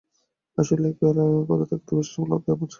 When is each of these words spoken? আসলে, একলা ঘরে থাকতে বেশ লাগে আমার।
আসলে, 0.57 0.85
একলা 0.89 1.11
ঘরে 1.49 1.65
থাকতে 1.71 1.91
বেশ 1.97 2.11
লাগে 2.31 2.49
আমার। 2.51 2.69